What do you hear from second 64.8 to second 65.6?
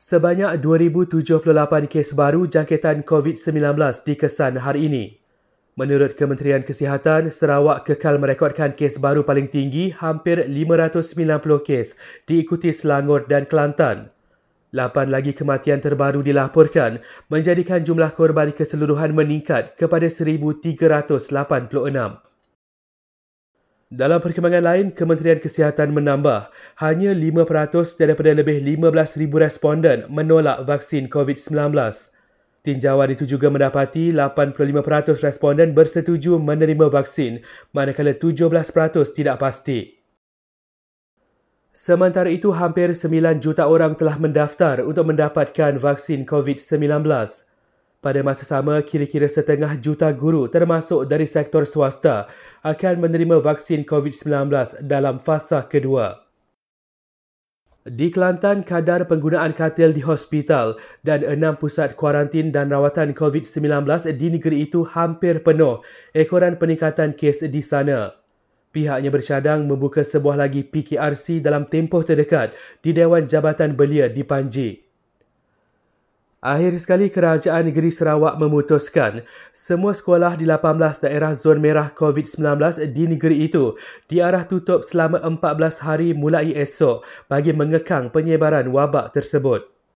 hampir